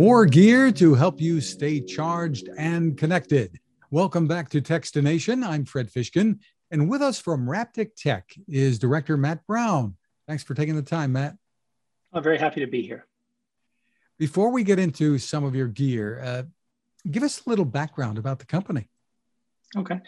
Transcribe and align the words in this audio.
More 0.00 0.24
gear 0.24 0.72
to 0.72 0.94
help 0.94 1.20
you 1.20 1.42
stay 1.42 1.78
charged 1.78 2.48
and 2.56 2.96
connected. 2.96 3.60
Welcome 3.90 4.26
back 4.26 4.48
to 4.48 4.62
Techstination. 4.62 5.44
I'm 5.46 5.66
Fred 5.66 5.92
Fishkin, 5.92 6.38
and 6.70 6.88
with 6.88 7.02
us 7.02 7.20
from 7.20 7.46
Raptic 7.46 7.96
Tech 7.96 8.32
is 8.48 8.78
Director 8.78 9.18
Matt 9.18 9.46
Brown. 9.46 9.94
Thanks 10.26 10.42
for 10.42 10.54
taking 10.54 10.74
the 10.74 10.80
time, 10.80 11.12
Matt. 11.12 11.36
I'm 12.14 12.22
very 12.22 12.38
happy 12.38 12.60
to 12.60 12.66
be 12.66 12.80
here. 12.80 13.08
Before 14.16 14.50
we 14.50 14.64
get 14.64 14.78
into 14.78 15.18
some 15.18 15.44
of 15.44 15.54
your 15.54 15.68
gear, 15.68 16.18
uh, 16.24 16.42
give 17.10 17.22
us 17.22 17.42
a 17.44 17.50
little 17.50 17.66
background 17.66 18.16
about 18.16 18.38
the 18.38 18.46
company. 18.46 18.88
Okay. 19.76 20.00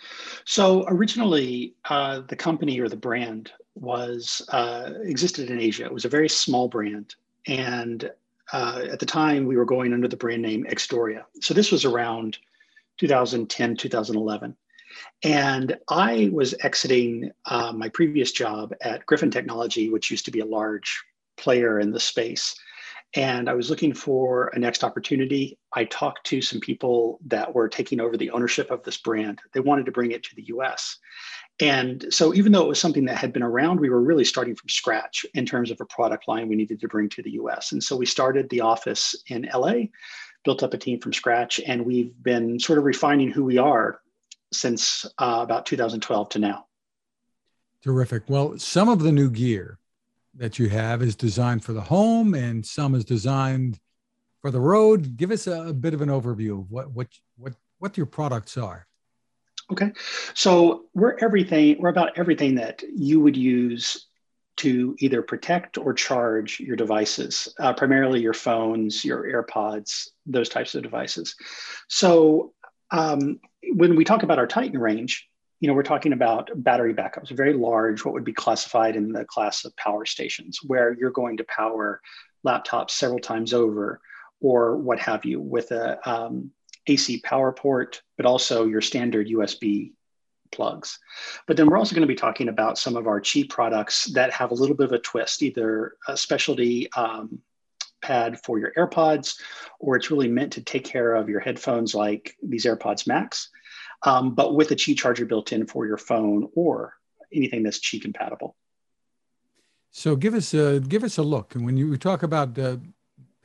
So 0.46 0.86
originally, 0.88 1.74
uh, 1.84 2.22
the 2.28 2.36
company 2.36 2.80
or 2.80 2.88
the 2.88 2.96
brand 2.96 3.52
was 3.74 4.40
uh, 4.48 4.94
existed 5.02 5.50
in 5.50 5.60
Asia. 5.60 5.84
It 5.84 5.92
was 5.92 6.06
a 6.06 6.08
very 6.08 6.30
small 6.30 6.66
brand, 6.66 7.14
and 7.46 8.10
uh, 8.52 8.86
at 8.90 9.00
the 9.00 9.06
time 9.06 9.46
we 9.46 9.56
were 9.56 9.64
going 9.64 9.92
under 9.92 10.08
the 10.08 10.16
brand 10.16 10.42
name 10.42 10.66
X-Doria. 10.68 11.26
So 11.40 11.54
this 11.54 11.72
was 11.72 11.84
around 11.84 12.38
2010, 12.98 13.76
2011. 13.76 14.56
And 15.24 15.78
I 15.88 16.30
was 16.32 16.54
exiting 16.60 17.32
uh, 17.46 17.72
my 17.72 17.88
previous 17.88 18.32
job 18.32 18.74
at 18.82 19.06
Griffin 19.06 19.30
Technology, 19.30 19.88
which 19.90 20.10
used 20.10 20.26
to 20.26 20.30
be 20.30 20.40
a 20.40 20.44
large 20.44 21.02
player 21.36 21.80
in 21.80 21.90
the 21.90 22.00
space. 22.00 22.54
And 23.14 23.48
I 23.48 23.54
was 23.54 23.68
looking 23.68 23.92
for 23.92 24.48
a 24.48 24.58
next 24.58 24.84
opportunity. 24.84 25.58
I 25.72 25.84
talked 25.84 26.24
to 26.26 26.40
some 26.40 26.60
people 26.60 27.20
that 27.26 27.54
were 27.54 27.68
taking 27.68 28.00
over 28.00 28.16
the 28.16 28.30
ownership 28.30 28.70
of 28.70 28.82
this 28.82 28.96
brand. 28.98 29.40
They 29.52 29.60
wanted 29.60 29.86
to 29.86 29.92
bring 29.92 30.12
it 30.12 30.22
to 30.24 30.34
the 30.34 30.44
US. 30.44 30.98
And 31.62 32.06
so, 32.10 32.34
even 32.34 32.50
though 32.50 32.62
it 32.62 32.68
was 32.68 32.80
something 32.80 33.04
that 33.04 33.16
had 33.16 33.32
been 33.32 33.42
around, 33.42 33.78
we 33.78 33.88
were 33.88 34.02
really 34.02 34.24
starting 34.24 34.56
from 34.56 34.68
scratch 34.68 35.24
in 35.34 35.46
terms 35.46 35.70
of 35.70 35.80
a 35.80 35.84
product 35.84 36.26
line 36.26 36.48
we 36.48 36.56
needed 36.56 36.80
to 36.80 36.88
bring 36.88 37.08
to 37.10 37.22
the 37.22 37.30
US. 37.42 37.70
And 37.70 37.82
so, 37.82 37.96
we 37.96 38.04
started 38.04 38.50
the 38.50 38.62
office 38.62 39.14
in 39.28 39.48
LA, 39.54 39.84
built 40.44 40.64
up 40.64 40.74
a 40.74 40.78
team 40.78 40.98
from 40.98 41.12
scratch, 41.12 41.60
and 41.64 41.86
we've 41.86 42.12
been 42.20 42.58
sort 42.58 42.80
of 42.80 42.84
refining 42.84 43.30
who 43.30 43.44
we 43.44 43.58
are 43.58 44.00
since 44.52 45.06
uh, 45.18 45.38
about 45.40 45.64
2012 45.64 46.30
to 46.30 46.38
now. 46.40 46.66
Terrific. 47.84 48.24
Well, 48.26 48.58
some 48.58 48.88
of 48.88 48.98
the 48.98 49.12
new 49.12 49.30
gear 49.30 49.78
that 50.34 50.58
you 50.58 50.68
have 50.68 51.00
is 51.00 51.14
designed 51.14 51.64
for 51.64 51.72
the 51.72 51.80
home 51.80 52.34
and 52.34 52.66
some 52.66 52.96
is 52.96 53.04
designed 53.04 53.78
for 54.40 54.50
the 54.50 54.60
road. 54.60 55.16
Give 55.16 55.30
us 55.30 55.46
a, 55.46 55.68
a 55.68 55.72
bit 55.72 55.94
of 55.94 56.02
an 56.02 56.08
overview 56.08 56.60
of 56.60 56.70
what, 56.70 56.90
what, 56.90 57.08
what, 57.36 57.54
what 57.78 57.96
your 57.96 58.06
products 58.06 58.56
are. 58.56 58.86
Okay. 59.72 59.92
So 60.34 60.84
we're 60.92 61.16
everything, 61.18 61.80
we're 61.80 61.88
about 61.88 62.18
everything 62.18 62.56
that 62.56 62.82
you 62.94 63.20
would 63.20 63.36
use 63.36 64.06
to 64.58 64.94
either 64.98 65.22
protect 65.22 65.78
or 65.78 65.94
charge 65.94 66.60
your 66.60 66.76
devices, 66.76 67.48
uh, 67.58 67.72
primarily 67.72 68.20
your 68.20 68.34
phones, 68.34 69.02
your 69.02 69.24
AirPods, 69.24 70.08
those 70.26 70.50
types 70.50 70.74
of 70.74 70.82
devices. 70.82 71.34
So 71.88 72.52
um, 72.90 73.40
when 73.74 73.96
we 73.96 74.04
talk 74.04 74.22
about 74.22 74.38
our 74.38 74.46
Titan 74.46 74.78
range, 74.78 75.26
you 75.60 75.68
know, 75.68 75.74
we're 75.74 75.82
talking 75.82 76.12
about 76.12 76.50
battery 76.54 76.92
backups, 76.92 77.30
very 77.30 77.54
large, 77.54 78.04
what 78.04 78.12
would 78.12 78.24
be 78.24 78.32
classified 78.34 78.94
in 78.94 79.10
the 79.12 79.24
class 79.24 79.64
of 79.64 79.74
power 79.76 80.04
stations, 80.04 80.58
where 80.66 80.94
you're 80.98 81.10
going 81.10 81.38
to 81.38 81.44
power 81.44 82.02
laptops 82.46 82.90
several 82.90 83.20
times 83.20 83.54
over, 83.54 84.00
or 84.40 84.76
what 84.76 84.98
have 84.98 85.24
you, 85.24 85.40
with 85.40 85.70
a 85.70 85.98
um, 86.06 86.50
AC 86.86 87.20
power 87.20 87.52
port, 87.52 88.02
but 88.16 88.26
also 88.26 88.66
your 88.66 88.80
standard 88.80 89.28
USB 89.28 89.92
plugs. 90.50 90.98
But 91.46 91.56
then 91.56 91.68
we're 91.68 91.78
also 91.78 91.94
going 91.94 92.06
to 92.06 92.12
be 92.12 92.14
talking 92.14 92.48
about 92.48 92.78
some 92.78 92.96
of 92.96 93.06
our 93.06 93.20
Qi 93.20 93.48
products 93.48 94.04
that 94.12 94.32
have 94.32 94.50
a 94.50 94.54
little 94.54 94.76
bit 94.76 94.86
of 94.86 94.92
a 94.92 94.98
twist, 94.98 95.42
either 95.42 95.94
a 96.08 96.16
specialty 96.16 96.92
um, 96.92 97.40
pad 98.02 98.38
for 98.44 98.58
your 98.58 98.72
AirPods, 98.76 99.40
or 99.78 99.96
it's 99.96 100.10
really 100.10 100.28
meant 100.28 100.52
to 100.54 100.62
take 100.62 100.84
care 100.84 101.14
of 101.14 101.28
your 101.28 101.40
headphones 101.40 101.94
like 101.94 102.36
these 102.42 102.66
AirPods 102.66 103.06
Max 103.06 103.48
um, 104.04 104.34
but 104.34 104.54
with 104.54 104.70
a 104.70 104.76
Qi 104.76 104.96
charger 104.96 105.24
built 105.24 105.52
in 105.52 105.66
for 105.66 105.86
your 105.86 105.96
phone 105.96 106.48
or 106.54 106.94
anything 107.32 107.62
that's 107.62 107.78
Qi 107.78 108.00
compatible. 108.00 108.56
So 109.90 110.16
give 110.16 110.34
us 110.34 110.54
a 110.54 110.80
give 110.80 111.04
us 111.04 111.18
a 111.18 111.22
look, 111.22 111.54
and 111.54 111.64
when 111.64 111.76
you 111.76 111.96
talk 111.98 112.22
about 112.22 112.58
uh, 112.58 112.78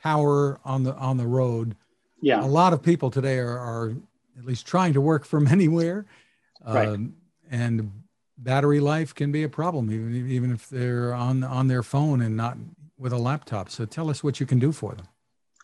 power 0.02 0.58
on 0.64 0.82
the 0.82 0.94
on 0.94 1.18
the 1.18 1.26
road, 1.26 1.76
yeah, 2.20 2.44
a 2.44 2.46
lot 2.46 2.72
of 2.72 2.82
people 2.82 3.10
today 3.10 3.38
are, 3.38 3.58
are 3.58 3.94
at 4.38 4.44
least 4.44 4.66
trying 4.66 4.92
to 4.94 5.00
work 5.00 5.24
from 5.24 5.46
anywhere, 5.58 6.06
right. 6.66 6.88
Um, 6.88 7.14
and 7.50 7.90
battery 8.36 8.80
life 8.80 9.14
can 9.14 9.32
be 9.32 9.42
a 9.42 9.48
problem, 9.48 9.90
even 9.90 10.30
even 10.30 10.52
if 10.52 10.68
they're 10.68 11.14
on 11.14 11.44
on 11.44 11.68
their 11.68 11.82
phone 11.82 12.22
and 12.22 12.36
not 12.36 12.56
with 12.98 13.12
a 13.12 13.18
laptop. 13.18 13.70
So 13.70 13.84
tell 13.84 14.10
us 14.10 14.22
what 14.24 14.40
you 14.40 14.46
can 14.46 14.58
do 14.58 14.72
for 14.72 14.94
them. 14.94 15.06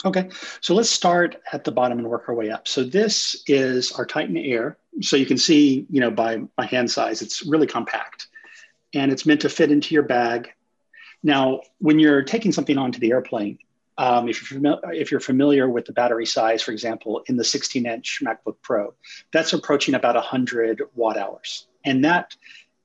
Okay, 0.05 0.29
so 0.61 0.75
let's 0.75 0.91
start 0.91 1.41
at 1.53 1.65
the 1.65 1.73
bottom 1.73 1.99
and 1.99 2.09
work 2.09 2.29
our 2.29 2.35
way 2.35 2.51
up. 2.51 2.69
So 2.69 2.85
this 2.85 3.43
is 3.47 3.91
our 3.93 4.05
Titan 4.05 4.37
Air. 4.37 4.77
So 5.01 5.17
you 5.17 5.25
can 5.25 5.39
see, 5.39 5.87
you 5.89 5.99
know, 5.99 6.11
by 6.11 6.43
my 6.59 6.67
hand 6.67 6.91
size, 6.91 7.23
it's 7.23 7.47
really 7.47 7.67
compact 7.67 8.29
and 8.93 9.11
it's 9.11 9.25
meant 9.25 9.41
to 9.41 9.49
fit 9.49 9.71
into 9.71 9.95
your 9.95 10.03
bag. 10.03 10.51
Now, 11.23 11.63
when 11.79 11.99
you're 11.99 12.23
taking 12.23 12.53
something 12.53 12.77
onto 12.77 12.99
the 12.99 13.13
airplane, 13.13 13.59
um, 13.97 14.29
if, 14.29 14.51
you're 14.51 14.61
fami- 14.61 14.81
if 14.95 15.11
you're 15.11 15.21
familiar 15.21 15.69
with 15.69 15.85
the 15.85 15.93
battery 15.93 16.27
size, 16.27 16.63
for 16.63 16.73
example, 16.73 17.23
in 17.27 17.37
the 17.37 17.45
16 17.45 17.87
inch 17.87 18.21
MacBook 18.25 18.57
Pro, 18.63 18.95
that's 19.33 19.53
approaching 19.53 19.95
about 19.95 20.17
100 20.17 20.83
watt 20.95 21.17
hours. 21.17 21.67
And 21.85 22.05
that, 22.05 22.35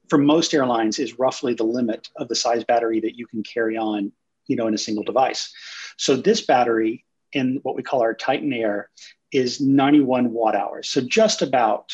for 0.07 0.17
most 0.17 0.53
airlines, 0.53 0.99
is 0.99 1.17
roughly 1.17 1.53
the 1.53 1.63
limit 1.63 2.09
of 2.15 2.27
the 2.27 2.35
size 2.35 2.63
battery 2.63 2.99
that 3.01 3.15
you 3.15 3.25
can 3.25 3.43
carry 3.43 3.77
on, 3.77 4.11
you 4.47 4.55
know, 4.55 4.67
in 4.67 4.73
a 4.73 4.77
single 4.77 5.03
device. 5.03 5.51
So 5.97 6.15
this 6.15 6.45
battery 6.45 7.05
in 7.33 7.59
what 7.63 7.75
we 7.75 7.83
call 7.83 8.01
our 8.01 8.13
Titan 8.13 8.53
Air 8.53 8.89
is 9.31 9.61
91 9.61 10.31
watt 10.31 10.55
hours. 10.55 10.89
So 10.89 11.01
just 11.01 11.41
about 11.41 11.91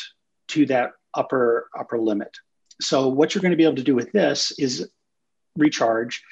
to 0.48 0.66
that 0.66 0.92
upper 1.14 1.68
upper 1.78 1.98
limit. 1.98 2.36
So 2.80 3.08
what 3.08 3.34
you're 3.34 3.42
going 3.42 3.52
to 3.52 3.56
be 3.56 3.64
able 3.64 3.76
to 3.76 3.82
do 3.82 3.94
with 3.94 4.12
this 4.12 4.52
is 4.58 4.88
recharge 5.56 6.22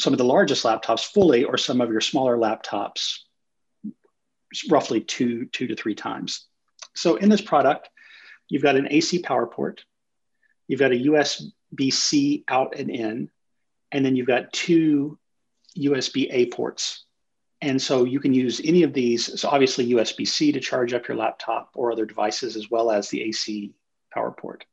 some 0.00 0.12
of 0.12 0.18
the 0.18 0.24
largest 0.24 0.64
laptops 0.64 1.04
fully 1.04 1.44
or 1.44 1.56
some 1.56 1.80
of 1.80 1.90
your 1.90 2.00
smaller 2.00 2.36
laptops 2.36 3.18
roughly 4.68 5.00
two, 5.00 5.46
two 5.46 5.68
to 5.68 5.76
three 5.76 5.94
times. 5.94 6.46
So 6.94 7.16
in 7.16 7.28
this 7.28 7.40
product, 7.40 7.88
you've 8.48 8.62
got 8.62 8.76
an 8.76 8.88
AC 8.90 9.22
power 9.22 9.46
port, 9.46 9.84
you've 10.66 10.80
got 10.80 10.92
a 10.92 10.96
USB-C 10.96 12.44
out 12.48 12.76
and 12.76 12.90
in, 12.90 13.30
and 13.92 14.04
then 14.04 14.16
you've 14.16 14.26
got 14.26 14.52
two 14.52 15.18
USB-A 15.78 16.46
ports 16.46 17.04
and 17.62 17.80
so 17.80 18.04
you 18.04 18.20
can 18.20 18.32
use 18.32 18.60
any 18.64 18.82
of 18.82 18.92
these. 18.92 19.40
So 19.40 19.48
obviously 19.48 19.92
USB-C 19.92 20.52
to 20.52 20.60
charge 20.60 20.92
up 20.92 21.08
your 21.08 21.16
laptop 21.16 21.70
or 21.74 21.92
other 21.92 22.06
devices, 22.06 22.56
as 22.56 22.70
well 22.70 22.90
as 22.90 23.08
the 23.08 23.22
AC 23.22 23.74
power 24.12 24.30
port. 24.30 24.64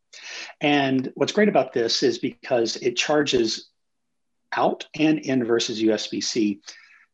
And 0.61 1.11
what's 1.15 1.33
great 1.33 1.49
about 1.49 1.73
this 1.73 2.01
is 2.01 2.17
because 2.17 2.77
it 2.77 2.95
charges 2.95 3.69
out 4.53 4.87
and 4.97 5.19
in 5.19 5.43
versus 5.43 5.81
USB-C, 5.81 6.61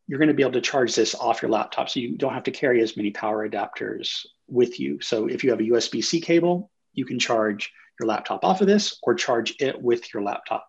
you're 0.07 0.19
going 0.19 0.27
to 0.27 0.33
be 0.33 0.43
able 0.43 0.53
to 0.53 0.61
charge 0.61 0.95
this 0.95 1.15
off 1.15 1.41
your 1.41 1.51
laptop. 1.51 1.89
So 1.89 1.99
you 1.99 2.17
don't 2.17 2.33
have 2.33 2.43
to 2.43 2.51
carry 2.51 2.81
as 2.81 2.97
many 2.97 3.11
power 3.11 3.47
adapters 3.47 4.25
with 4.47 4.79
you. 4.79 4.99
So 5.01 5.27
if 5.27 5.43
you 5.43 5.49
have 5.51 5.59
a 5.59 5.63
USB-C 5.63 6.21
cable, 6.21 6.69
you 6.93 7.05
can 7.05 7.19
charge 7.19 7.71
your 7.99 8.07
laptop 8.07 8.43
off 8.43 8.61
of 8.61 8.67
this 8.67 8.99
or 9.03 9.15
charge 9.15 9.55
it 9.59 9.81
with 9.81 10.13
your 10.13 10.23
laptop 10.23 10.67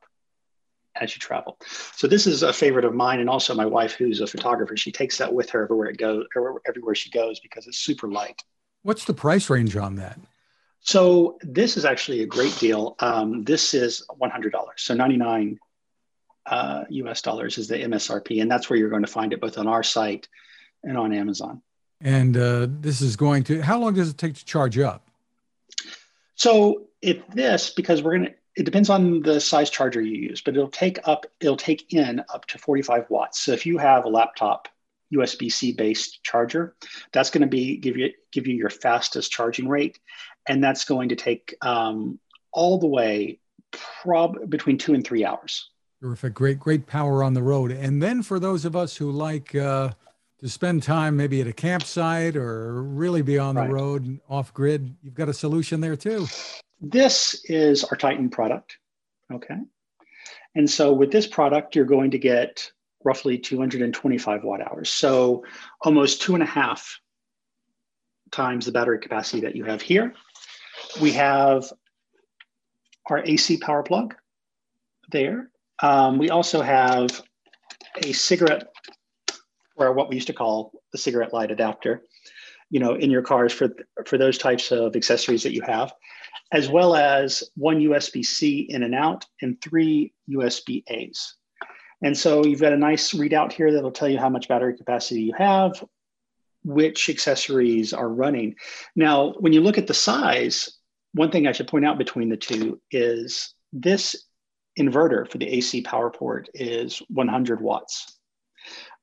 as 0.94 1.14
you 1.14 1.18
travel. 1.18 1.58
So 1.96 2.06
this 2.06 2.26
is 2.26 2.42
a 2.42 2.52
favorite 2.52 2.84
of 2.84 2.94
mine, 2.94 3.20
and 3.20 3.28
also 3.28 3.54
my 3.54 3.66
wife, 3.66 3.94
who's 3.94 4.20
a 4.20 4.26
photographer. 4.26 4.76
She 4.76 4.92
takes 4.92 5.18
that 5.18 5.32
with 5.32 5.50
her 5.50 5.64
everywhere 5.64 5.88
it 5.88 5.98
goes, 5.98 6.26
everywhere 6.66 6.94
she 6.94 7.10
goes, 7.10 7.40
because 7.40 7.66
it's 7.66 7.78
super 7.78 8.08
light. 8.08 8.40
What's 8.82 9.04
the 9.04 9.14
price 9.14 9.50
range 9.50 9.76
on 9.76 9.96
that? 9.96 10.18
So 10.80 11.38
this 11.40 11.76
is 11.76 11.84
actually 11.84 12.22
a 12.22 12.26
great 12.26 12.56
deal. 12.58 12.94
Um, 13.00 13.42
this 13.42 13.74
is 13.74 14.06
one 14.18 14.30
hundred 14.30 14.52
dollars, 14.52 14.82
so 14.82 14.94
ninety 14.94 15.16
nine 15.16 15.58
uh, 16.46 16.84
U.S. 16.88 17.22
dollars 17.22 17.58
is 17.58 17.68
the 17.68 17.76
MSRP, 17.76 18.40
and 18.42 18.50
that's 18.50 18.68
where 18.68 18.78
you're 18.78 18.90
going 18.90 19.04
to 19.04 19.10
find 19.10 19.32
it 19.32 19.40
both 19.40 19.58
on 19.58 19.66
our 19.66 19.82
site 19.82 20.28
and 20.82 20.98
on 20.98 21.12
Amazon. 21.12 21.62
And 22.00 22.36
uh, 22.36 22.66
this 22.68 23.00
is 23.00 23.16
going 23.16 23.44
to. 23.44 23.62
How 23.62 23.78
long 23.78 23.94
does 23.94 24.10
it 24.10 24.18
take 24.18 24.34
to 24.34 24.44
charge 24.44 24.78
up? 24.78 25.08
So 26.34 26.82
if 27.00 27.26
this, 27.28 27.70
because 27.70 28.02
we're 28.02 28.18
going 28.18 28.26
to 28.26 28.34
it 28.56 28.64
depends 28.64 28.88
on 28.88 29.22
the 29.22 29.40
size 29.40 29.68
charger 29.68 30.00
you 30.00 30.16
use, 30.28 30.40
but 30.40 30.56
it'll 30.56 30.68
take 30.68 30.98
up, 31.04 31.26
it'll 31.40 31.56
take 31.56 31.92
in 31.92 32.22
up 32.32 32.46
to 32.46 32.58
45 32.58 33.10
watts. 33.10 33.40
So 33.40 33.52
if 33.52 33.66
you 33.66 33.78
have 33.78 34.04
a 34.04 34.08
laptop 34.08 34.68
USB-C 35.12 35.72
based 35.72 36.22
charger, 36.22 36.76
that's 37.12 37.30
going 37.30 37.42
to 37.42 37.48
be 37.48 37.76
give 37.76 37.96
you 37.96 38.12
give 38.32 38.46
you 38.46 38.54
your 38.54 38.70
fastest 38.70 39.32
charging 39.32 39.68
rate, 39.68 39.98
and 40.48 40.62
that's 40.62 40.84
going 40.84 41.08
to 41.10 41.16
take 41.16 41.54
um, 41.62 42.18
all 42.52 42.78
the 42.78 42.86
way 42.86 43.40
prob 43.72 44.48
between 44.48 44.78
two 44.78 44.94
and 44.94 45.04
three 45.04 45.24
hours. 45.24 45.70
Terrific, 46.04 46.34
great, 46.34 46.60
great 46.60 46.86
power 46.86 47.24
on 47.24 47.32
the 47.32 47.42
road. 47.42 47.70
And 47.70 48.02
then 48.02 48.22
for 48.22 48.38
those 48.38 48.66
of 48.66 48.76
us 48.76 48.94
who 48.94 49.10
like 49.10 49.54
uh, 49.54 49.88
to 50.38 50.48
spend 50.50 50.82
time 50.82 51.16
maybe 51.16 51.40
at 51.40 51.46
a 51.46 51.52
campsite 51.54 52.36
or 52.36 52.82
really 52.82 53.22
be 53.22 53.38
on 53.38 53.56
right. 53.56 53.66
the 53.66 53.72
road 53.72 54.04
and 54.04 54.20
off 54.28 54.52
grid, 54.52 54.94
you've 55.02 55.14
got 55.14 55.30
a 55.30 55.32
solution 55.32 55.80
there 55.80 55.96
too. 55.96 56.26
This 56.78 57.42
is 57.46 57.84
our 57.84 57.96
Titan 57.96 58.28
product, 58.28 58.76
okay? 59.32 59.56
And 60.54 60.68
so 60.68 60.92
with 60.92 61.10
this 61.10 61.26
product, 61.26 61.74
you're 61.74 61.86
going 61.86 62.10
to 62.10 62.18
get 62.18 62.70
roughly 63.02 63.38
225 63.38 64.44
watt 64.44 64.60
hours. 64.60 64.90
So 64.90 65.42
almost 65.80 66.20
two 66.20 66.34
and 66.34 66.42
a 66.42 66.46
half 66.46 67.00
times 68.30 68.66
the 68.66 68.72
battery 68.72 68.98
capacity 68.98 69.40
that 69.40 69.56
you 69.56 69.64
have 69.64 69.80
here. 69.80 70.12
We 71.00 71.12
have 71.12 71.72
our 73.06 73.20
AC 73.24 73.56
power 73.56 73.82
plug 73.82 74.14
there. 75.10 75.48
Um, 75.82 76.18
we 76.18 76.30
also 76.30 76.62
have 76.62 77.22
a 78.04 78.12
cigarette, 78.12 78.68
or 79.76 79.92
what 79.92 80.08
we 80.08 80.16
used 80.16 80.28
to 80.28 80.32
call 80.32 80.72
the 80.92 80.98
cigarette 80.98 81.32
light 81.32 81.50
adapter, 81.50 82.02
you 82.70 82.80
know, 82.80 82.94
in 82.94 83.10
your 83.10 83.22
cars 83.22 83.52
for, 83.52 83.70
for 84.06 84.18
those 84.18 84.38
types 84.38 84.72
of 84.72 84.96
accessories 84.96 85.42
that 85.42 85.54
you 85.54 85.62
have, 85.62 85.92
as 86.52 86.68
well 86.68 86.94
as 86.94 87.42
one 87.56 87.80
USB-C 87.80 88.66
in 88.70 88.82
and 88.82 88.94
out 88.94 89.24
and 89.42 89.60
three 89.60 90.12
USB-As. 90.30 91.34
And 92.02 92.16
so 92.16 92.44
you've 92.44 92.60
got 92.60 92.72
a 92.72 92.78
nice 92.78 93.12
readout 93.12 93.52
here 93.52 93.72
that'll 93.72 93.90
tell 93.90 94.08
you 94.08 94.18
how 94.18 94.28
much 94.28 94.48
battery 94.48 94.76
capacity 94.76 95.22
you 95.22 95.32
have, 95.38 95.82
which 96.62 97.08
accessories 97.08 97.92
are 97.92 98.08
running. 98.08 98.56
Now, 98.94 99.32
when 99.38 99.52
you 99.52 99.60
look 99.60 99.78
at 99.78 99.86
the 99.86 99.94
size, 99.94 100.78
one 101.12 101.30
thing 101.30 101.46
I 101.46 101.52
should 101.52 101.68
point 101.68 101.86
out 101.86 101.98
between 101.98 102.28
the 102.28 102.36
two 102.36 102.80
is 102.90 103.54
this 103.72 104.16
inverter 104.78 105.30
for 105.30 105.38
the 105.38 105.48
AC 105.48 105.82
power 105.82 106.10
port 106.10 106.48
is 106.54 107.02
100 107.08 107.60
watts. 107.60 108.18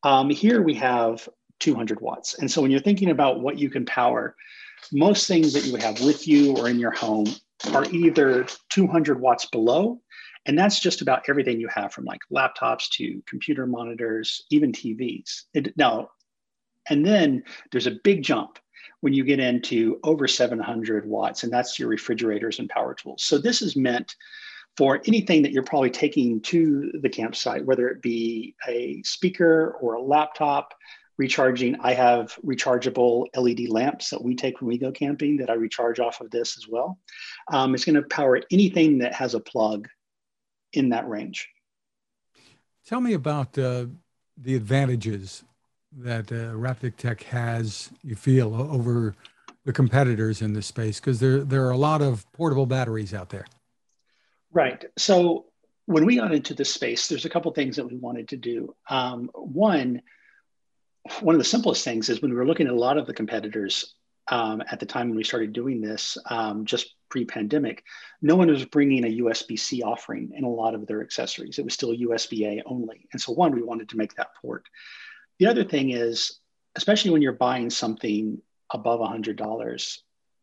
Um, 0.03 0.29
here 0.29 0.61
we 0.61 0.73
have 0.75 1.27
200 1.59 2.01
watts. 2.01 2.39
And 2.39 2.49
so 2.49 2.61
when 2.61 2.71
you're 2.71 2.79
thinking 2.79 3.11
about 3.11 3.41
what 3.41 3.59
you 3.59 3.69
can 3.69 3.85
power, 3.85 4.35
most 4.91 5.27
things 5.27 5.53
that 5.53 5.65
you 5.65 5.75
have 5.75 6.01
with 6.01 6.27
you 6.27 6.57
or 6.57 6.67
in 6.67 6.79
your 6.79 6.91
home 6.91 7.27
are 7.73 7.85
either 7.91 8.47
200 8.69 9.21
watts 9.21 9.45
below, 9.45 10.01
and 10.47 10.57
that's 10.57 10.79
just 10.79 11.01
about 11.01 11.23
everything 11.29 11.59
you 11.59 11.69
have 11.73 11.93
from 11.93 12.05
like 12.05 12.21
laptops 12.33 12.89
to 12.93 13.21
computer 13.27 13.67
monitors, 13.67 14.43
even 14.49 14.71
TVs. 14.71 15.43
It, 15.53 15.77
now, 15.77 16.09
and 16.89 17.05
then 17.05 17.43
there's 17.71 17.87
a 17.87 17.99
big 18.03 18.23
jump 18.23 18.57
when 19.01 19.13
you 19.13 19.23
get 19.23 19.39
into 19.39 19.99
over 20.03 20.27
700 20.27 21.05
watts, 21.05 21.43
and 21.43 21.53
that's 21.53 21.77
your 21.77 21.89
refrigerators 21.89 22.57
and 22.57 22.69
power 22.69 22.95
tools. 22.95 23.23
So 23.23 23.37
this 23.37 23.61
is 23.61 23.75
meant 23.75 24.15
for 24.81 24.99
anything 25.05 25.43
that 25.43 25.51
you're 25.51 25.61
probably 25.61 25.91
taking 25.91 26.41
to 26.41 26.91
the 27.03 27.09
campsite, 27.09 27.63
whether 27.63 27.87
it 27.87 28.01
be 28.01 28.55
a 28.67 28.99
speaker 29.03 29.77
or 29.79 29.93
a 29.93 30.01
laptop, 30.01 30.73
recharging. 31.19 31.79
I 31.81 31.93
have 31.93 32.35
rechargeable 32.43 33.27
LED 33.35 33.69
lamps 33.69 34.09
that 34.09 34.23
we 34.23 34.35
take 34.35 34.59
when 34.59 34.69
we 34.69 34.79
go 34.79 34.91
camping 34.91 35.37
that 35.37 35.51
I 35.51 35.53
recharge 35.53 35.99
off 35.99 36.19
of 36.19 36.31
this 36.31 36.57
as 36.57 36.67
well. 36.67 36.97
Um, 37.51 37.75
it's 37.75 37.85
going 37.85 37.93
to 37.93 38.01
power 38.01 38.41
anything 38.49 38.97
that 38.97 39.13
has 39.13 39.35
a 39.35 39.39
plug 39.39 39.87
in 40.73 40.89
that 40.89 41.07
range. 41.07 41.47
Tell 42.83 43.01
me 43.01 43.13
about 43.13 43.55
uh, 43.59 43.85
the 44.35 44.55
advantages 44.55 45.43
that 45.95 46.31
uh, 46.31 46.55
Raptic 46.55 46.95
Tech 46.95 47.21
has, 47.25 47.91
you 48.01 48.15
feel, 48.15 48.55
over 48.55 49.13
the 49.63 49.73
competitors 49.73 50.41
in 50.41 50.53
this 50.53 50.65
space? 50.65 50.99
Because 50.99 51.19
there, 51.19 51.41
there 51.41 51.67
are 51.67 51.71
a 51.71 51.77
lot 51.77 52.01
of 52.01 52.25
portable 52.31 52.65
batteries 52.65 53.13
out 53.13 53.29
there. 53.29 53.45
Right. 54.51 54.83
So 54.97 55.45
when 55.85 56.05
we 56.05 56.17
got 56.17 56.33
into 56.33 56.53
this 56.53 56.73
space, 56.73 57.07
there's 57.07 57.25
a 57.25 57.29
couple 57.29 57.51
things 57.51 57.75
that 57.77 57.85
we 57.85 57.95
wanted 57.95 58.29
to 58.29 58.37
do. 58.37 58.75
Um, 58.89 59.29
one, 59.33 60.01
one 61.21 61.35
of 61.35 61.39
the 61.39 61.45
simplest 61.45 61.83
things 61.83 62.09
is 62.09 62.21
when 62.21 62.31
we 62.31 62.37
were 62.37 62.45
looking 62.45 62.67
at 62.67 62.73
a 62.73 62.79
lot 62.79 62.97
of 62.97 63.07
the 63.07 63.13
competitors 63.13 63.95
um, 64.29 64.61
at 64.71 64.79
the 64.79 64.85
time 64.85 65.09
when 65.09 65.17
we 65.17 65.23
started 65.23 65.53
doing 65.53 65.81
this, 65.81 66.17
um, 66.29 66.65
just 66.65 66.95
pre-pandemic, 67.09 67.83
no 68.21 68.35
one 68.35 68.47
was 68.47 68.63
bringing 68.65 69.03
a 69.03 69.21
USB-C 69.21 69.83
offering 69.83 70.31
in 70.35 70.43
a 70.43 70.49
lot 70.49 70.75
of 70.75 70.87
their 70.87 71.01
accessories. 71.01 71.59
It 71.59 71.65
was 71.65 71.73
still 71.73 71.93
USB-A 71.93 72.63
only. 72.65 73.07
And 73.11 73.21
so 73.21 73.33
one, 73.33 73.53
we 73.53 73.63
wanted 73.63 73.89
to 73.89 73.97
make 73.97 74.15
that 74.15 74.35
port. 74.41 74.65
The 75.39 75.47
other 75.47 75.63
thing 75.63 75.91
is, 75.91 76.39
especially 76.75 77.11
when 77.11 77.21
you're 77.21 77.33
buying 77.33 77.69
something 77.69 78.41
above 78.73 79.01
$100, 79.01 79.97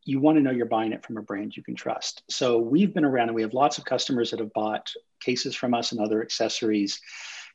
you 0.08 0.20
want 0.20 0.38
to 0.38 0.42
know 0.42 0.50
you're 0.50 0.64
buying 0.64 0.92
it 0.92 1.04
from 1.04 1.18
a 1.18 1.22
brand 1.22 1.54
you 1.54 1.62
can 1.62 1.74
trust. 1.74 2.22
So 2.30 2.58
we've 2.58 2.94
been 2.94 3.04
around 3.04 3.28
and 3.28 3.36
we 3.36 3.42
have 3.42 3.52
lots 3.52 3.76
of 3.76 3.84
customers 3.84 4.30
that 4.30 4.40
have 4.40 4.54
bought 4.54 4.90
cases 5.20 5.54
from 5.54 5.74
us 5.74 5.92
and 5.92 6.00
other 6.00 6.22
accessories. 6.22 6.98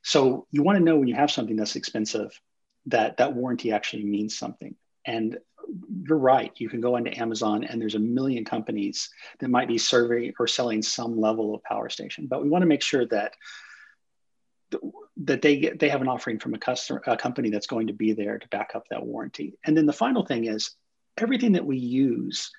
So 0.03 0.45
you 0.51 0.61
want 0.61 0.77
to 0.77 0.83
know 0.83 0.97
when 0.97 1.07
you 1.07 1.15
have 1.15 1.31
something 1.31 1.55
that's 1.55 1.75
expensive 1.75 2.39
that 2.85 3.17
that 3.17 3.33
warranty 3.33 3.71
actually 3.71 4.03
means 4.03 4.37
something. 4.37 4.75
And 5.03 5.39
you're 6.07 6.17
right. 6.19 6.51
You 6.57 6.69
can 6.69 6.79
go 6.79 6.95
into 6.95 7.17
Amazon 7.19 7.63
and 7.63 7.81
there's 7.81 7.95
a 7.95 7.99
million 7.99 8.45
companies 8.45 9.09
that 9.39 9.49
might 9.49 9.67
be 9.67 9.79
serving 9.79 10.33
or 10.37 10.45
selling 10.45 10.83
some 10.83 11.19
level 11.19 11.55
of 11.55 11.63
power 11.63 11.89
station. 11.89 12.27
But 12.27 12.43
we 12.43 12.49
want 12.49 12.61
to 12.61 12.67
make 12.67 12.83
sure 12.83 13.07
that 13.07 13.33
that 15.23 15.41
they 15.41 15.57
get 15.57 15.79
they 15.79 15.89
have 15.89 16.01
an 16.01 16.07
offering 16.07 16.37
from 16.37 16.53
a 16.53 16.59
customer 16.59 17.01
a 17.07 17.17
company 17.17 17.49
that's 17.49 17.67
going 17.67 17.87
to 17.87 17.93
be 17.93 18.13
there 18.13 18.37
to 18.37 18.47
back 18.49 18.71
up 18.75 18.85
that 18.89 19.03
warranty. 19.03 19.57
And 19.65 19.75
then 19.75 19.87
the 19.87 19.93
final 19.93 20.23
thing 20.23 20.45
is 20.45 20.75
everything 21.17 21.53
that 21.53 21.65
we 21.65 21.77
use 21.77 22.51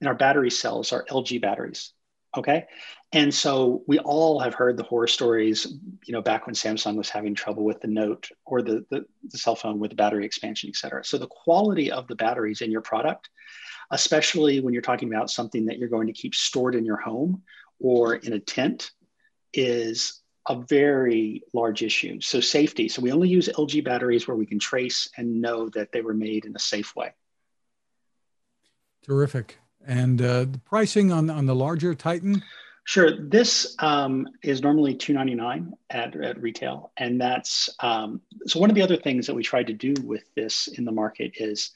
in 0.00 0.06
our 0.06 0.14
battery 0.14 0.50
cells 0.50 0.92
are 0.92 1.04
LG 1.10 1.40
batteries. 1.40 1.92
Okay. 2.36 2.66
And 3.12 3.34
so 3.34 3.82
we 3.88 3.98
all 3.98 4.38
have 4.38 4.54
heard 4.54 4.76
the 4.76 4.84
horror 4.84 5.08
stories, 5.08 5.66
you 6.06 6.12
know, 6.12 6.22
back 6.22 6.46
when 6.46 6.54
Samsung 6.54 6.94
was 6.96 7.10
having 7.10 7.34
trouble 7.34 7.64
with 7.64 7.80
the 7.80 7.88
Note 7.88 8.28
or 8.46 8.62
the, 8.62 8.86
the, 8.88 9.04
the 9.28 9.38
cell 9.38 9.56
phone 9.56 9.80
with 9.80 9.90
the 9.90 9.96
battery 9.96 10.24
expansion, 10.24 10.68
et 10.68 10.76
cetera. 10.76 11.04
So 11.04 11.18
the 11.18 11.26
quality 11.26 11.90
of 11.90 12.06
the 12.06 12.14
batteries 12.14 12.60
in 12.60 12.70
your 12.70 12.82
product, 12.82 13.28
especially 13.90 14.60
when 14.60 14.72
you're 14.72 14.80
talking 14.80 15.12
about 15.12 15.28
something 15.28 15.66
that 15.66 15.78
you're 15.78 15.88
going 15.88 16.06
to 16.06 16.12
keep 16.12 16.36
stored 16.36 16.76
in 16.76 16.84
your 16.84 16.98
home 16.98 17.42
or 17.80 18.14
in 18.14 18.32
a 18.32 18.38
tent, 18.38 18.92
is 19.52 20.20
a 20.48 20.54
very 20.68 21.42
large 21.52 21.82
issue. 21.82 22.20
So 22.20 22.40
safety. 22.40 22.88
So 22.88 23.02
we 23.02 23.10
only 23.10 23.28
use 23.28 23.48
LG 23.48 23.84
batteries 23.84 24.28
where 24.28 24.36
we 24.36 24.46
can 24.46 24.60
trace 24.60 25.08
and 25.16 25.40
know 25.40 25.68
that 25.70 25.90
they 25.90 26.00
were 26.00 26.14
made 26.14 26.44
in 26.44 26.54
a 26.54 26.60
safe 26.60 26.94
way. 26.94 27.12
Terrific. 29.02 29.58
And 29.86 30.20
uh, 30.20 30.44
the 30.44 30.60
pricing 30.64 31.10
on, 31.12 31.30
on 31.30 31.46
the 31.46 31.54
larger 31.54 31.94
Titan? 31.94 32.42
Sure. 32.84 33.16
This 33.16 33.76
um, 33.78 34.28
is 34.42 34.62
normally 34.62 34.94
two 34.94 35.12
ninety 35.12 35.34
nine 35.34 35.74
at, 35.90 36.16
at 36.16 36.40
retail. 36.40 36.92
And 36.96 37.20
that's 37.20 37.70
um, 37.80 38.20
so 38.46 38.58
one 38.58 38.70
of 38.70 38.74
the 38.74 38.82
other 38.82 38.96
things 38.96 39.26
that 39.26 39.34
we 39.34 39.42
tried 39.42 39.68
to 39.68 39.72
do 39.72 39.94
with 40.02 40.24
this 40.34 40.66
in 40.66 40.84
the 40.84 40.92
market 40.92 41.32
is 41.36 41.70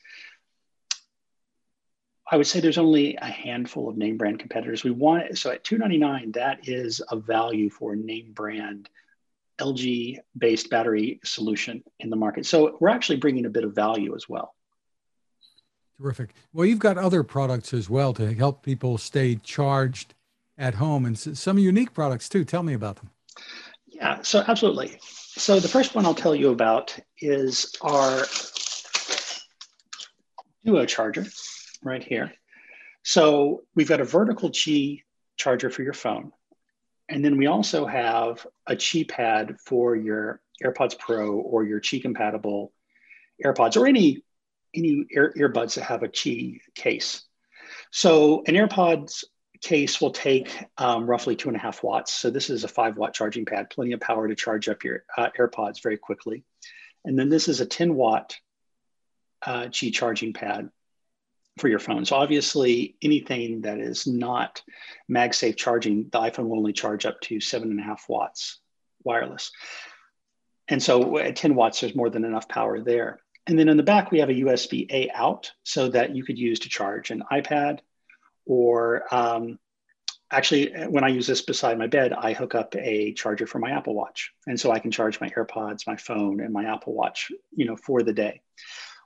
I 2.30 2.36
would 2.36 2.46
say 2.46 2.60
there's 2.60 2.78
only 2.78 3.16
a 3.16 3.26
handful 3.26 3.88
of 3.88 3.96
name 3.96 4.16
brand 4.16 4.38
competitors. 4.38 4.82
We 4.82 4.90
want 4.90 5.38
so 5.38 5.50
at 5.50 5.62
299 5.62 6.32
that 6.32 6.68
is 6.68 7.02
a 7.10 7.16
value 7.16 7.70
for 7.70 7.92
a 7.92 7.96
name 7.96 8.32
brand 8.32 8.88
LG 9.58 10.18
based 10.36 10.70
battery 10.70 11.20
solution 11.24 11.84
in 12.00 12.10
the 12.10 12.16
market. 12.16 12.46
So 12.46 12.76
we're 12.80 12.88
actually 12.88 13.18
bringing 13.18 13.46
a 13.46 13.50
bit 13.50 13.64
of 13.64 13.74
value 13.74 14.16
as 14.16 14.28
well. 14.28 14.54
Terrific. 16.00 16.34
Well, 16.52 16.66
you've 16.66 16.78
got 16.80 16.98
other 16.98 17.22
products 17.22 17.72
as 17.72 17.88
well 17.88 18.12
to 18.14 18.34
help 18.34 18.62
people 18.62 18.98
stay 18.98 19.36
charged 19.36 20.14
at 20.58 20.74
home 20.74 21.04
and 21.06 21.18
some 21.18 21.58
unique 21.58 21.92
products 21.92 22.28
too. 22.28 22.44
Tell 22.44 22.62
me 22.62 22.74
about 22.74 22.96
them. 22.96 23.10
Yeah, 23.86 24.22
so 24.22 24.42
absolutely. 24.46 24.98
So 25.00 25.60
the 25.60 25.68
first 25.68 25.94
one 25.94 26.04
I'll 26.04 26.14
tell 26.14 26.34
you 26.34 26.50
about 26.50 26.96
is 27.18 27.74
our 27.80 28.24
Duo 30.64 30.86
charger 30.86 31.26
right 31.82 32.02
here. 32.02 32.32
So 33.02 33.62
we've 33.74 33.88
got 33.88 34.00
a 34.00 34.04
vertical 34.04 34.50
Qi 34.50 35.02
charger 35.36 35.70
for 35.70 35.82
your 35.82 35.92
phone. 35.92 36.32
And 37.08 37.24
then 37.24 37.36
we 37.36 37.46
also 37.46 37.86
have 37.86 38.46
a 38.66 38.74
Qi 38.74 39.08
pad 39.08 39.56
for 39.64 39.94
your 39.94 40.40
AirPods 40.64 40.98
Pro 40.98 41.32
or 41.34 41.64
your 41.64 41.80
Qi 41.80 42.00
compatible 42.00 42.72
AirPods 43.44 43.76
or 43.76 43.86
any 43.86 44.24
any 44.74 45.06
ear, 45.10 45.32
earbuds 45.36 45.74
that 45.74 45.84
have 45.84 46.02
a 46.02 46.08
Qi 46.08 46.60
case. 46.74 47.22
So 47.90 48.42
an 48.46 48.54
AirPods 48.54 49.24
case 49.60 50.00
will 50.00 50.10
take 50.10 50.50
um, 50.78 51.06
roughly 51.06 51.36
two 51.36 51.48
and 51.48 51.56
a 51.56 51.60
half 51.60 51.82
watts. 51.82 52.12
So 52.12 52.30
this 52.30 52.50
is 52.50 52.64
a 52.64 52.68
five 52.68 52.96
watt 52.96 53.14
charging 53.14 53.44
pad, 53.44 53.70
plenty 53.70 53.92
of 53.92 54.00
power 54.00 54.28
to 54.28 54.34
charge 54.34 54.68
up 54.68 54.84
your 54.84 55.04
uh, 55.16 55.30
AirPods 55.38 55.82
very 55.82 55.96
quickly. 55.96 56.44
And 57.04 57.18
then 57.18 57.28
this 57.28 57.48
is 57.48 57.60
a 57.60 57.66
10 57.66 57.94
watt 57.94 58.36
uh, 59.44 59.64
Qi 59.64 59.92
charging 59.92 60.32
pad 60.32 60.70
for 61.58 61.68
your 61.68 61.78
phone. 61.78 62.04
So 62.04 62.16
obviously 62.16 62.96
anything 63.02 63.62
that 63.62 63.78
is 63.78 64.06
not 64.06 64.62
MagSafe 65.10 65.56
charging, 65.56 66.08
the 66.10 66.18
iPhone 66.18 66.48
will 66.48 66.58
only 66.58 66.72
charge 66.72 67.06
up 67.06 67.20
to 67.22 67.40
seven 67.40 67.70
and 67.70 67.80
a 67.80 67.84
half 67.84 68.04
watts 68.08 68.60
wireless. 69.04 69.52
And 70.68 70.82
so 70.82 71.18
at 71.18 71.36
10 71.36 71.54
watts, 71.54 71.80
there's 71.80 71.94
more 71.94 72.10
than 72.10 72.24
enough 72.24 72.48
power 72.48 72.80
there. 72.80 73.20
And 73.46 73.58
then 73.58 73.68
in 73.68 73.76
the 73.76 73.82
back, 73.82 74.10
we 74.10 74.20
have 74.20 74.30
a 74.30 74.34
USB 74.34 74.90
A 74.90 75.10
out 75.10 75.52
so 75.64 75.88
that 75.88 76.16
you 76.16 76.24
could 76.24 76.38
use 76.38 76.60
to 76.60 76.68
charge 76.68 77.10
an 77.10 77.22
iPad 77.30 77.80
or 78.46 79.02
um, 79.14 79.58
actually, 80.30 80.72
when 80.88 81.04
I 81.04 81.08
use 81.08 81.26
this 81.26 81.42
beside 81.42 81.78
my 81.78 81.86
bed, 81.86 82.12
I 82.12 82.32
hook 82.32 82.54
up 82.54 82.74
a 82.76 83.12
charger 83.14 83.46
for 83.46 83.58
my 83.58 83.70
Apple 83.70 83.94
Watch. 83.94 84.32
And 84.46 84.58
so 84.58 84.70
I 84.70 84.78
can 84.78 84.90
charge 84.90 85.20
my 85.20 85.28
AirPods, 85.30 85.86
my 85.86 85.96
phone, 85.96 86.40
and 86.40 86.52
my 86.52 86.64
Apple 86.72 86.94
Watch, 86.94 87.30
you 87.54 87.66
know, 87.66 87.76
for 87.76 88.02
the 88.02 88.12
day. 88.12 88.40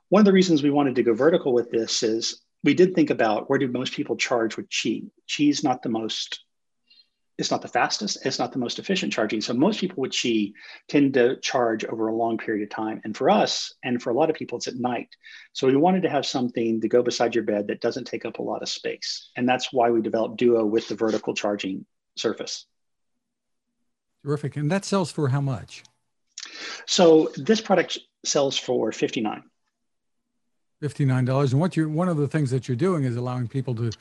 One 0.09 0.21
of 0.21 0.25
the 0.25 0.33
reasons 0.33 0.63
we 0.63 0.71
wanted 0.71 0.95
to 0.95 1.03
go 1.03 1.13
vertical 1.13 1.53
with 1.53 1.69
this 1.69 2.03
is 2.03 2.41
we 2.63 2.73
did 2.73 2.95
think 2.95 3.09
about 3.09 3.49
where 3.49 3.59
do 3.59 3.67
most 3.67 3.93
people 3.93 4.17
charge 4.17 4.57
with 4.57 4.69
Qi? 4.69 5.09
Qi 5.27 5.49
is 5.49 5.63
not 5.63 5.83
the 5.83 5.89
most 5.89 6.43
it's 7.39 7.51
not 7.51 7.61
the 7.61 7.69
fastest, 7.69 8.17
it's 8.25 8.37
not 8.37 8.51
the 8.51 8.59
most 8.59 8.79
efficient 8.79 9.13
charging. 9.13 9.39
So 9.39 9.53
most 9.53 9.79
people 9.79 10.01
with 10.01 10.11
Qi 10.11 10.51
tend 10.89 11.13
to 11.13 11.37
charge 11.37 11.85
over 11.85 12.09
a 12.09 12.15
long 12.15 12.37
period 12.37 12.63
of 12.63 12.69
time. 12.69 12.99
And 13.05 13.15
for 13.15 13.29
us, 13.29 13.73
and 13.81 14.03
for 14.03 14.09
a 14.09 14.13
lot 14.13 14.29
of 14.29 14.35
people, 14.35 14.57
it's 14.57 14.67
at 14.67 14.75
night. 14.75 15.07
So 15.53 15.65
we 15.65 15.77
wanted 15.77 16.03
to 16.03 16.09
have 16.09 16.25
something 16.25 16.81
to 16.81 16.89
go 16.89 17.01
beside 17.01 17.33
your 17.33 17.45
bed 17.45 17.67
that 17.67 17.79
doesn't 17.79 18.05
take 18.05 18.25
up 18.25 18.39
a 18.39 18.41
lot 18.41 18.61
of 18.61 18.67
space. 18.67 19.31
And 19.37 19.47
that's 19.47 19.71
why 19.71 19.89
we 19.89 20.01
developed 20.01 20.35
Duo 20.35 20.65
with 20.65 20.89
the 20.89 20.95
vertical 20.95 21.33
charging 21.33 21.85
surface. 22.17 22.65
Terrific. 24.25 24.57
And 24.57 24.69
that 24.69 24.83
sells 24.83 25.09
for 25.09 25.29
how 25.29 25.39
much? 25.39 25.83
So 26.87 27.31
this 27.37 27.61
product 27.61 27.99
sells 28.25 28.57
for 28.57 28.91
59 28.91 29.43
$59. 30.81 31.51
And 31.51 31.59
what 31.59 31.75
you're 31.75 31.89
one 31.89 32.09
of 32.09 32.17
the 32.17 32.27
things 32.27 32.51
that 32.51 32.67
you're 32.67 32.77
doing 32.77 33.03
is 33.03 33.15
allowing 33.15 33.47
people 33.47 33.75
to 33.75 33.91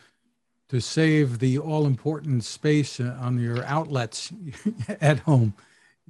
to 0.68 0.80
save 0.80 1.38
the 1.38 1.58
all 1.58 1.87
important 1.87 2.44
space 2.44 3.00
uh, 3.00 3.16
on 3.20 3.38
your 3.38 3.64
outlets 3.64 4.32
at 5.00 5.20
home. 5.20 5.54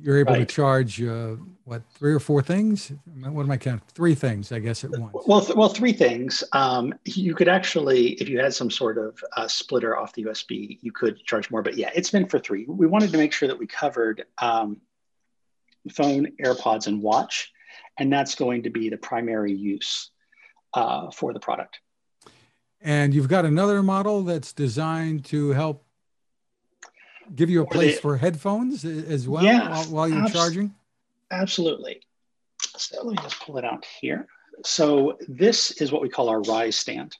You're 0.01 0.19
able 0.19 0.35
right. 0.35 0.49
to 0.49 0.55
charge 0.55 1.03
uh, 1.03 1.35
what 1.65 1.83
three 1.91 2.15
or 2.15 2.21
four 2.21 2.41
things? 2.41 2.93
What 3.21 3.43
am 3.43 3.51
I 3.51 3.57
counting? 3.57 3.83
Three 3.89 4.15
things, 4.15 4.53
I 4.53 4.61
guess, 4.61 4.85
at 4.85 4.91
once. 4.91 5.13
Well, 5.27 5.41
th- 5.41 5.57
well, 5.57 5.69
three 5.69 5.93
things. 5.93 6.45
Um, 6.53 6.95
you 7.05 7.35
could 7.35 7.49
actually, 7.49 8.11
if 8.13 8.29
you 8.29 8.39
had 8.39 8.55
some 8.55 8.71
sort 8.71 8.97
of 8.97 9.19
uh, 9.37 9.49
splitter 9.49 9.97
off 9.97 10.13
the 10.13 10.25
USB, 10.25 10.79
you 10.83 10.93
could 10.93 11.25
charge 11.25 11.51
more. 11.51 11.63
But 11.63 11.77
yeah, 11.77 11.91
it's 11.97 12.13
meant 12.13 12.31
for 12.31 12.39
three. 12.39 12.65
We 12.69 12.87
wanted 12.87 13.11
to 13.11 13.19
make 13.19 13.33
sure 13.33 13.49
that 13.49 13.59
we 13.59 13.67
covered 13.67 14.25
um, 14.39 14.81
phone, 15.93 16.29
AirPods, 16.41 16.87
and 16.87 17.03
watch, 17.03 17.53
and 17.99 18.13
that's 18.13 18.37
going 18.37 18.63
to 18.65 18.71
be 18.71 18.91
the 18.91 18.99
primary 18.99 19.53
use 19.53 20.11
uh, 20.75 21.11
for 21.11 21.33
the 21.33 21.41
product. 21.41 21.81
And 22.81 23.13
you've 23.13 23.29
got 23.29 23.45
another 23.45 23.83
model 23.83 24.23
that's 24.23 24.53
designed 24.53 25.25
to 25.27 25.51
help 25.51 25.85
give 27.35 27.51
you 27.51 27.63
a 27.63 27.67
place 27.67 27.97
the, 27.97 28.03
for 28.03 28.17
headphones 28.17 28.85
as 28.85 29.29
well 29.29 29.45
yeah, 29.45 29.71
while, 29.71 29.85
while 29.85 30.09
you're 30.09 30.23
abs- 30.23 30.33
charging? 30.33 30.75
Absolutely. 31.31 32.01
So 32.77 33.03
let 33.03 33.17
me 33.17 33.23
just 33.23 33.41
pull 33.41 33.59
it 33.59 33.65
out 33.65 33.85
here. 34.01 34.27
So 34.65 35.19
this 35.29 35.73
is 35.73 35.93
what 35.93 36.03
we 36.03 36.09
call 36.09 36.29
our 36.29 36.41
rise 36.43 36.77
stand. 36.77 37.17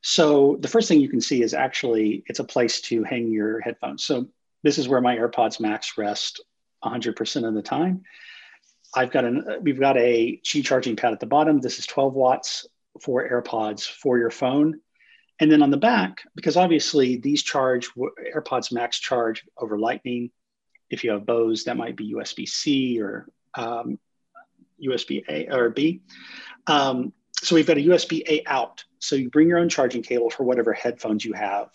So 0.00 0.56
the 0.60 0.68
first 0.68 0.88
thing 0.88 1.00
you 1.00 1.08
can 1.08 1.20
see 1.20 1.42
is 1.42 1.54
actually 1.54 2.24
it's 2.26 2.38
a 2.38 2.44
place 2.44 2.80
to 2.82 3.02
hang 3.02 3.30
your 3.30 3.60
headphones. 3.60 4.04
So 4.04 4.28
this 4.62 4.78
is 4.78 4.88
where 4.88 5.00
my 5.00 5.16
AirPods 5.16 5.60
Max 5.60 5.96
rest 5.98 6.42
100% 6.84 7.48
of 7.48 7.54
the 7.54 7.62
time. 7.62 8.02
I've 8.94 9.10
got 9.10 9.24
an 9.24 9.58
we've 9.62 9.80
got 9.80 9.96
a 9.96 10.38
Qi 10.44 10.64
charging 10.64 10.96
pad 10.96 11.12
at 11.12 11.20
the 11.20 11.26
bottom. 11.26 11.60
This 11.60 11.78
is 11.78 11.86
12 11.86 12.14
watts 12.14 12.66
for 13.00 13.26
AirPods 13.26 13.88
for 13.88 14.18
your 14.18 14.30
phone. 14.30 14.80
And 15.42 15.50
then 15.50 15.60
on 15.60 15.72
the 15.72 15.76
back, 15.76 16.22
because 16.36 16.56
obviously 16.56 17.16
these 17.16 17.42
charge 17.42 17.90
AirPods 18.32 18.70
Max 18.70 19.00
charge 19.00 19.44
over 19.58 19.76
Lightning. 19.76 20.30
If 20.88 21.02
you 21.02 21.10
have 21.10 21.26
Bose, 21.26 21.64
that 21.64 21.76
might 21.76 21.96
be 21.96 22.14
USB 22.14 22.48
C 22.48 23.02
or 23.02 23.26
um, 23.54 23.98
USB 24.80 25.24
A 25.28 25.52
or 25.52 25.70
B. 25.70 26.00
Um, 26.68 27.12
so 27.42 27.56
we've 27.56 27.66
got 27.66 27.76
a 27.76 27.80
USB 27.80 28.22
A 28.28 28.44
out. 28.46 28.84
So 29.00 29.16
you 29.16 29.30
bring 29.30 29.48
your 29.48 29.58
own 29.58 29.68
charging 29.68 30.04
cable 30.04 30.30
for 30.30 30.44
whatever 30.44 30.72
headphones 30.72 31.24
you 31.24 31.32
have 31.32 31.70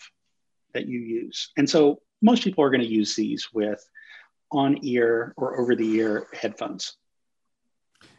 that 0.72 0.86
you 0.86 1.00
use. 1.00 1.50
And 1.58 1.68
so 1.68 2.00
most 2.22 2.44
people 2.44 2.64
are 2.64 2.70
going 2.70 2.80
to 2.80 2.86
use 2.86 3.16
these 3.16 3.52
with 3.52 3.86
on 4.50 4.78
ear 4.82 5.34
or 5.36 5.60
over 5.60 5.76
the 5.76 5.92
ear 5.96 6.26
headphones. 6.32 6.96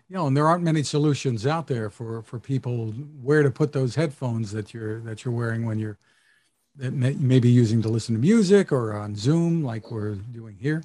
You 0.09 0.15
know, 0.15 0.27
and 0.27 0.35
there 0.35 0.47
aren't 0.47 0.63
many 0.63 0.81
solutions 0.81 1.45
out 1.45 1.67
there 1.67 1.89
for 1.89 2.23
for 2.23 2.39
people 2.39 2.87
where 3.21 3.43
to 3.43 3.51
put 3.51 3.71
those 3.71 3.95
headphones 3.95 4.51
that 4.51 4.73
you're 4.73 5.01
that 5.01 5.23
you're 5.23 5.33
wearing 5.33 5.65
when 5.65 5.77
you're 5.77 5.97
that 6.77 6.93
may, 6.93 7.13
maybe 7.13 7.49
using 7.49 7.81
to 7.83 7.89
listen 7.89 8.15
to 8.15 8.21
music 8.21 8.71
or 8.71 8.93
on 8.93 9.15
Zoom 9.15 9.63
like 9.63 9.91
we're 9.91 10.15
doing 10.15 10.57
here. 10.59 10.83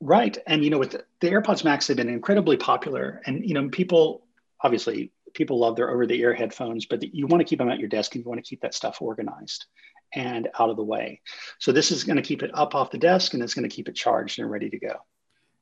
Right, 0.00 0.36
and 0.46 0.64
you 0.64 0.70
know, 0.70 0.78
with 0.78 0.92
the, 0.92 1.04
the 1.20 1.28
AirPods 1.28 1.62
Max, 1.62 1.86
have 1.88 1.96
been 1.96 2.08
incredibly 2.08 2.56
popular, 2.56 3.20
and 3.26 3.44
you 3.46 3.54
know, 3.54 3.68
people 3.68 4.26
obviously 4.62 5.12
people 5.32 5.58
love 5.58 5.76
their 5.76 5.90
over-the-ear 5.90 6.34
headphones, 6.34 6.86
but 6.86 7.02
you 7.14 7.26
want 7.26 7.40
to 7.40 7.44
keep 7.44 7.60
them 7.60 7.70
at 7.70 7.78
your 7.78 7.88
desk 7.88 8.14
and 8.14 8.24
you 8.24 8.28
want 8.28 8.42
to 8.44 8.48
keep 8.48 8.62
that 8.62 8.74
stuff 8.74 9.00
organized 9.00 9.66
and 10.12 10.48
out 10.58 10.70
of 10.70 10.76
the 10.76 10.82
way. 10.82 11.20
So 11.60 11.70
this 11.70 11.92
is 11.92 12.02
going 12.02 12.16
to 12.16 12.22
keep 12.22 12.42
it 12.42 12.50
up 12.52 12.74
off 12.74 12.90
the 12.90 12.98
desk 12.98 13.34
and 13.34 13.42
it's 13.42 13.54
going 13.54 13.68
to 13.68 13.74
keep 13.74 13.88
it 13.88 13.94
charged 13.94 14.40
and 14.40 14.50
ready 14.50 14.68
to 14.70 14.78
go. 14.78 14.96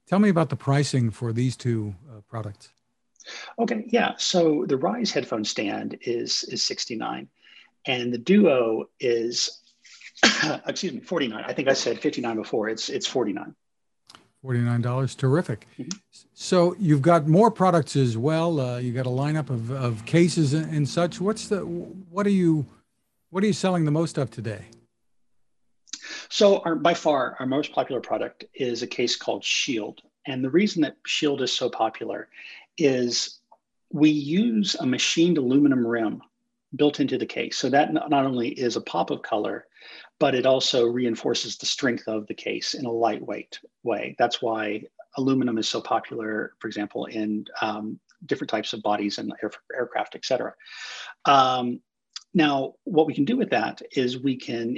Tell 0.06 0.18
me 0.18 0.30
about 0.30 0.48
the 0.48 0.56
pricing 0.56 1.10
for 1.10 1.34
these 1.34 1.54
two 1.54 1.94
uh, 2.10 2.20
products. 2.30 2.70
Okay, 3.58 3.84
yeah. 3.88 4.14
So 4.16 4.64
the 4.66 4.76
Rise 4.76 5.10
headphone 5.10 5.44
stand 5.44 5.98
is 6.02 6.44
is 6.44 6.62
69 6.62 7.28
and 7.86 8.12
the 8.12 8.18
Duo 8.18 8.88
is 9.00 9.62
excuse 10.66 10.92
me, 10.92 11.00
49. 11.00 11.44
I 11.46 11.52
think 11.52 11.68
I 11.68 11.72
said 11.72 11.98
59 11.98 12.36
before. 12.36 12.68
It's 12.68 12.88
it's 12.88 13.06
49. 13.06 13.54
$49. 14.44 15.16
Terrific. 15.16 15.66
Mm-hmm. 15.78 15.88
So 16.32 16.76
you've 16.78 17.02
got 17.02 17.26
more 17.26 17.50
products 17.50 17.96
as 17.96 18.16
well. 18.16 18.60
Uh, 18.60 18.78
you 18.78 18.92
got 18.92 19.06
a 19.06 19.10
lineup 19.10 19.50
of, 19.50 19.70
of 19.72 20.04
cases 20.06 20.54
and, 20.54 20.72
and 20.72 20.88
such. 20.88 21.20
What's 21.20 21.48
the 21.48 21.60
what 21.60 22.26
are 22.26 22.30
you 22.30 22.66
what 23.30 23.42
are 23.42 23.46
you 23.46 23.52
selling 23.52 23.84
the 23.84 23.90
most 23.90 24.18
of 24.18 24.30
today? 24.30 24.66
So 26.30 26.58
our, 26.60 26.74
by 26.74 26.94
far 26.94 27.36
our 27.40 27.46
most 27.46 27.72
popular 27.72 28.00
product 28.00 28.44
is 28.54 28.82
a 28.82 28.86
case 28.86 29.16
called 29.16 29.44
Shield. 29.44 30.00
And 30.26 30.44
the 30.44 30.50
reason 30.50 30.82
that 30.82 30.96
Shield 31.06 31.42
is 31.42 31.52
so 31.52 31.70
popular 31.70 32.28
is 32.78 33.40
we 33.92 34.10
use 34.10 34.76
a 34.76 34.86
machined 34.86 35.38
aluminum 35.38 35.86
rim 35.86 36.22
built 36.76 37.00
into 37.00 37.16
the 37.18 37.26
case. 37.26 37.56
So 37.56 37.70
that 37.70 37.92
not 37.92 38.12
only 38.12 38.48
is 38.48 38.76
a 38.76 38.82
pop 38.82 39.10
of 39.10 39.22
color, 39.22 39.66
but 40.20 40.34
it 40.34 40.46
also 40.46 40.86
reinforces 40.86 41.56
the 41.56 41.66
strength 41.66 42.06
of 42.06 42.26
the 42.26 42.34
case 42.34 42.74
in 42.74 42.84
a 42.84 42.92
lightweight 42.92 43.58
way. 43.82 44.14
That's 44.18 44.42
why 44.42 44.82
aluminum 45.16 45.56
is 45.58 45.68
so 45.68 45.80
popular, 45.80 46.52
for 46.58 46.68
example, 46.68 47.06
in 47.06 47.46
um, 47.62 47.98
different 48.26 48.50
types 48.50 48.72
of 48.72 48.82
bodies 48.82 49.18
and 49.18 49.32
air, 49.42 49.50
aircraft, 49.74 50.14
et 50.14 50.24
cetera. 50.24 50.52
Um, 51.24 51.80
now, 52.34 52.74
what 52.84 53.06
we 53.06 53.14
can 53.14 53.24
do 53.24 53.36
with 53.36 53.50
that 53.50 53.80
is 53.92 54.18
we 54.18 54.36
can 54.36 54.76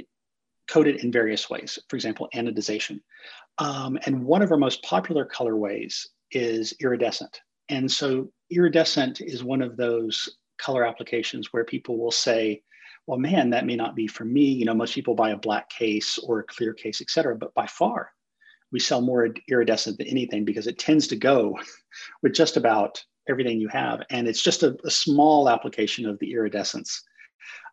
coat 0.69 0.87
it 0.87 1.03
in 1.03 1.11
various 1.11 1.49
ways. 1.49 1.77
For 1.89 1.97
example, 1.97 2.29
anodization. 2.33 3.01
Um, 3.57 3.99
and 4.05 4.23
one 4.23 4.41
of 4.41 4.51
our 4.51 4.57
most 4.57 4.81
popular 4.83 5.25
colorways 5.25 6.07
is 6.31 6.73
iridescent. 6.79 7.41
And 7.71 7.89
so 7.89 8.29
iridescent 8.51 9.21
is 9.21 9.43
one 9.43 9.61
of 9.61 9.77
those 9.77 10.37
color 10.59 10.85
applications 10.85 11.51
where 11.51 11.63
people 11.63 11.97
will 11.97 12.11
say, 12.11 12.61
well, 13.07 13.17
man, 13.17 13.49
that 13.49 13.65
may 13.65 13.75
not 13.75 13.95
be 13.95 14.07
for 14.07 14.25
me. 14.25 14.43
You 14.43 14.65
know, 14.65 14.73
most 14.73 14.93
people 14.93 15.15
buy 15.15 15.31
a 15.31 15.37
black 15.37 15.69
case 15.69 16.17
or 16.19 16.39
a 16.39 16.43
clear 16.43 16.73
case, 16.73 17.01
et 17.01 17.09
cetera. 17.09 17.35
But 17.35 17.53
by 17.53 17.65
far, 17.65 18.11
we 18.71 18.79
sell 18.79 19.01
more 19.01 19.29
iridescent 19.49 19.97
than 19.97 20.07
anything 20.07 20.45
because 20.45 20.67
it 20.67 20.77
tends 20.77 21.07
to 21.07 21.15
go 21.15 21.57
with 22.21 22.33
just 22.33 22.57
about 22.57 23.03
everything 23.29 23.59
you 23.59 23.69
have. 23.69 24.01
And 24.09 24.27
it's 24.27 24.43
just 24.43 24.63
a, 24.63 24.77
a 24.85 24.91
small 24.91 25.49
application 25.49 26.05
of 26.05 26.19
the 26.19 26.33
iridescence. 26.33 27.01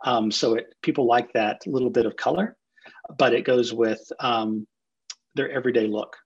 Um, 0.05 0.31
so 0.31 0.55
it, 0.55 0.75
people 0.83 1.07
like 1.07 1.33
that 1.33 1.61
little 1.67 1.91
bit 1.91 2.07
of 2.07 2.17
color, 2.17 2.57
but 3.19 3.35
it 3.35 3.45
goes 3.45 3.73
with 3.73 4.01
um, 4.21 4.67
their 5.35 5.51
everyday 5.51 5.89
look. 5.89 6.17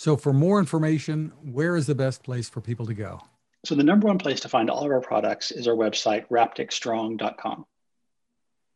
So, 0.00 0.16
for 0.16 0.32
more 0.32 0.58
information, 0.58 1.30
where 1.42 1.76
is 1.76 1.84
the 1.84 1.94
best 1.94 2.22
place 2.22 2.48
for 2.48 2.62
people 2.62 2.86
to 2.86 2.94
go? 2.94 3.20
So, 3.66 3.74
the 3.74 3.84
number 3.84 4.06
one 4.06 4.16
place 4.16 4.40
to 4.40 4.48
find 4.48 4.70
all 4.70 4.86
of 4.86 4.90
our 4.90 5.02
products 5.02 5.50
is 5.50 5.68
our 5.68 5.74
website, 5.74 6.26
rapticstrong.com. 6.28 7.66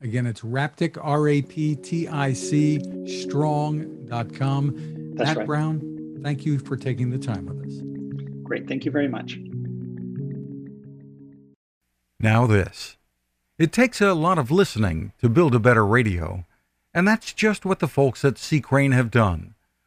Again, 0.02 0.26
it's 0.26 0.42
Raptic, 0.42 0.98
R 1.00 1.26
A 1.26 1.40
P 1.40 1.76
T 1.76 2.08
I 2.08 2.34
C, 2.34 2.78
strong.com. 3.22 5.14
That's 5.16 5.28
Matt 5.28 5.36
right. 5.38 5.46
Brown, 5.46 6.20
thank 6.22 6.44
you 6.44 6.58
for 6.58 6.76
taking 6.76 7.08
the 7.08 7.16
time 7.16 7.46
with 7.46 7.66
us. 7.68 7.80
Great. 8.42 8.68
Thank 8.68 8.84
you 8.84 8.90
very 8.90 9.08
much. 9.08 9.38
Now, 12.20 12.46
this. 12.46 12.98
It 13.58 13.72
takes 13.72 14.02
a 14.02 14.12
lot 14.12 14.36
of 14.36 14.50
listening 14.50 15.14
to 15.22 15.30
build 15.30 15.54
a 15.54 15.58
better 15.58 15.86
radio, 15.86 16.44
and 16.92 17.08
that's 17.08 17.32
just 17.32 17.64
what 17.64 17.78
the 17.78 17.88
folks 17.88 18.26
at 18.26 18.36
C. 18.36 18.60
Crane 18.60 18.92
have 18.92 19.10
done. 19.10 19.53